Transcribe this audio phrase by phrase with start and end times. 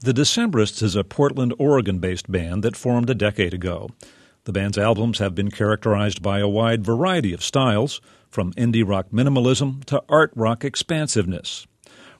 [0.00, 3.90] The Decemberists is a Portland, Oregon based band that formed a decade ago.
[4.44, 8.00] The band's albums have been characterized by a wide variety of styles,
[8.30, 11.66] from indie rock minimalism to art rock expansiveness.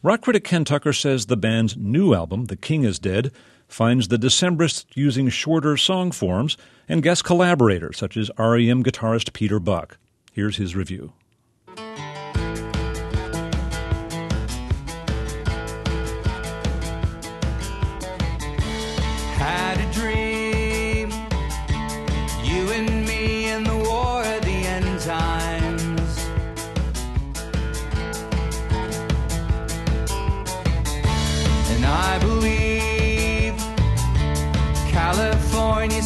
[0.02, 3.30] Rock critic Ken Tucker says the band's new album, The King is Dead,
[3.68, 6.56] finds the Decemberists using shorter song forms
[6.88, 9.98] and guest collaborators such as REM guitarist Peter Buck.
[10.32, 11.12] Here's his review.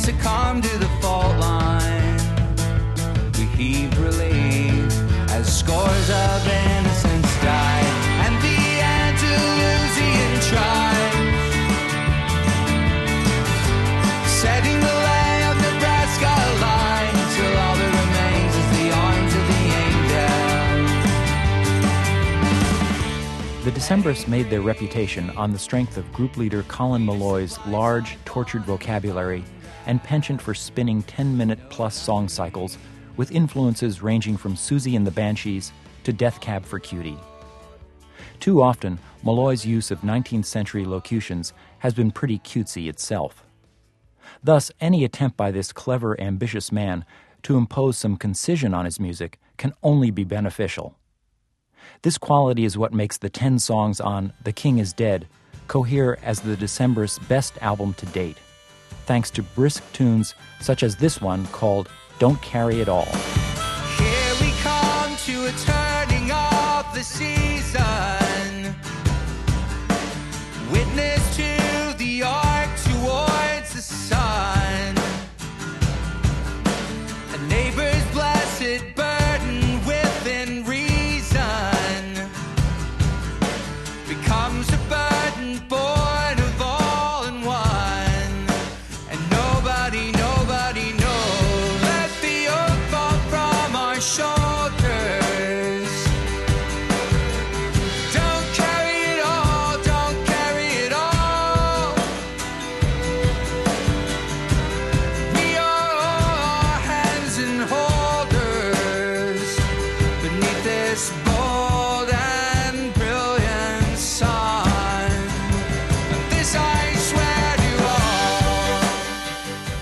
[0.02, 2.18] Succumbed to the fault line.
[3.38, 4.92] We heaved relief
[5.30, 6.71] as scores of
[23.83, 29.42] Decemberists made their reputation on the strength of group leader Colin Meloy's large, tortured vocabulary
[29.86, 32.78] and penchant for spinning 10 minute plus song cycles
[33.16, 35.72] with influences ranging from Siouxsie and the Banshees
[36.05, 37.19] to Death Cab for Cutie.
[38.38, 43.44] Too often, Meloy's use of 19th century locutions has been pretty cutesy itself.
[44.44, 47.05] Thus, any attempt by this clever, ambitious man
[47.42, 50.97] to impose some concision on his music can only be beneficial.
[52.02, 55.27] This quality is what makes the 10 songs on The King is Dead
[55.69, 58.36] cohere as the Decemberists' best album to date
[59.06, 61.88] thanks to brisk tunes such as this one called
[62.19, 63.05] Don't Carry It All.
[63.98, 68.22] Here we come to a turning of the season.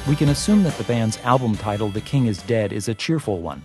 [0.06, 3.40] We can assume that the band's album title, The King is Dead, is a cheerful
[3.40, 3.62] one.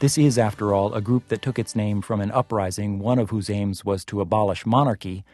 [0.00, 3.30] This is, after all, a group that took its name from an uprising, one of
[3.30, 5.24] whose aims was to abolish monarchy,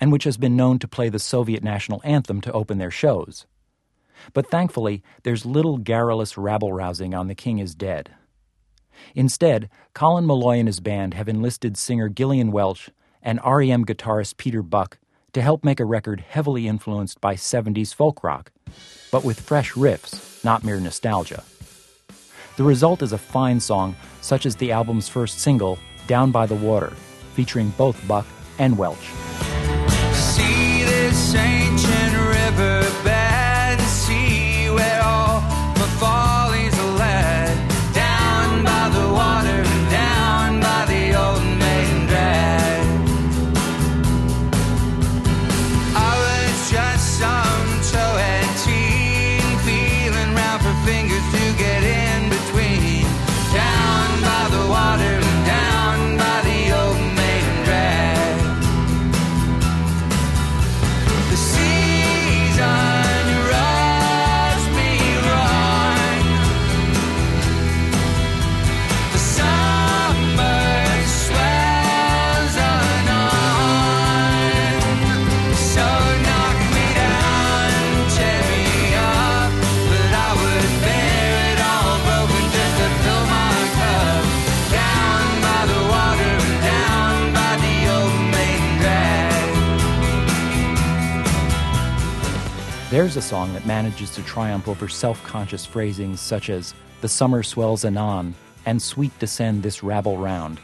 [0.00, 3.44] and which has been known to play the Soviet national anthem to open their shows.
[4.32, 8.10] But thankfully, there's little garrulous rabble rousing on The King is Dead.
[9.14, 12.88] Instead, Colin Meloy and his band have enlisted singer Gillian Welch
[13.22, 14.98] and REM guitarist Peter Buck
[15.38, 18.50] to help make a record heavily influenced by 70s folk rock,
[19.12, 21.44] but with fresh riffs, not mere nostalgia.
[22.56, 25.78] The result is a fine song, such as the album's first single,
[26.08, 26.92] Down by the Water,
[27.34, 28.26] featuring both Buck
[28.58, 29.12] and Welch.
[92.98, 97.44] There's a song that manages to triumph over self conscious phrasings such as, The summer
[97.44, 98.34] swells anon,
[98.66, 100.58] and Sweet descend this rabble round.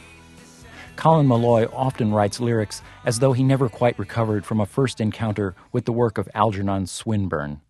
[0.96, 5.54] Colin Meloy often writes lyrics as though he never quite recovered from a first encounter
[5.70, 7.60] with the work of Algernon Swinburne.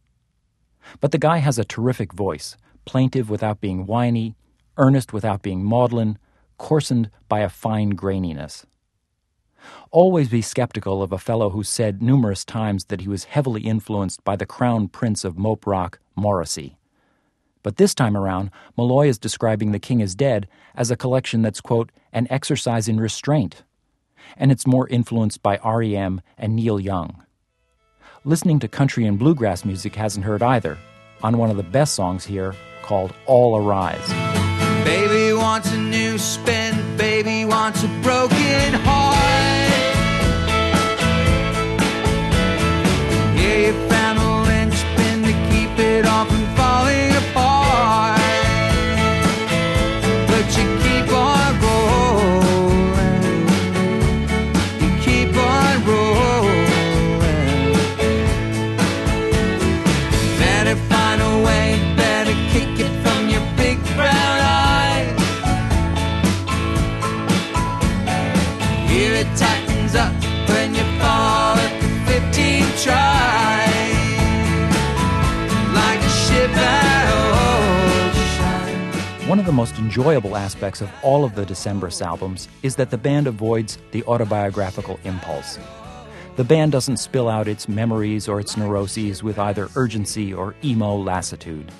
[0.98, 2.56] But the guy has a terrific voice,
[2.86, 4.34] plaintive without being whiny,
[4.78, 6.16] earnest without being maudlin,
[6.56, 8.64] coarsened by a fine graininess.
[9.90, 14.24] Always be skeptical of a fellow who said numerous times that he was heavily influenced
[14.24, 16.76] by the crown prince of mope rock, Morrissey.
[17.62, 21.60] But this time around, Meloy is describing The King is Dead as a collection that's,
[21.60, 23.62] quote, an exercise in restraint.
[24.36, 27.24] And it's more influenced by REM and Neil Young.
[28.24, 30.78] Listening to country and bluegrass music hasn't hurt either,
[31.22, 34.08] on one of the best songs here called All Arise.
[34.84, 39.43] Baby wants a new spin, baby wants a broken heart.
[79.26, 82.98] One of the most enjoyable aspects of all of the Decemberist albums is that the
[82.98, 85.58] band avoids the autobiographical impulse.
[86.36, 90.96] The band doesn't spill out its memories or its neuroses with either urgency or emo
[90.96, 91.72] lassitude.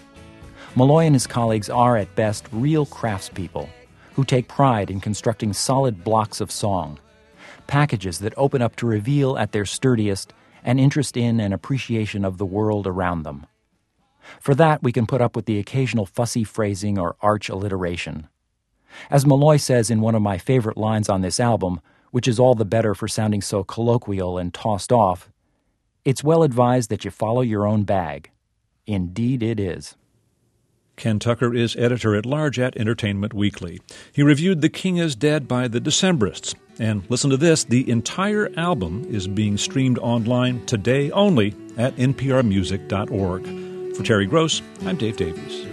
[0.75, 3.69] Meloy and his colleagues are, at best, real craftspeople
[4.15, 6.99] who take pride in constructing solid blocks of song,
[7.67, 10.33] packages that open up to reveal at their sturdiest
[10.65, 13.47] an interest in and appreciation of the world around them.
[14.41, 18.29] For that, we can put up with the occasional fussy phrasing or arch alliteration.
[19.11, 21.81] As Meloy says in one of my favorite lines on this album,
[22.11, 25.31] which is all the better for sounding so colloquial and tossed off,
[26.05, 28.31] it's well advised that you follow your own bag.
[28.87, 29.97] Indeed, it is.
[30.97, 33.81] Ken Tucker is editor at large at Entertainment Weekly.
[34.13, 36.55] He reviewed The King is Dead by the Decemberists.
[36.79, 43.97] And listen to this the entire album is being streamed online today only at nprmusic.org.
[43.97, 45.67] For Terry Gross, I'm Dave Davies.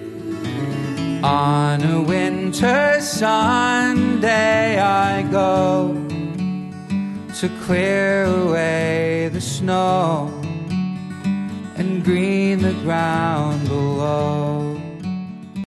[1.24, 5.94] On a winter Sunday, I go
[7.36, 10.32] to clear away the snow
[11.78, 14.61] and green the ground below.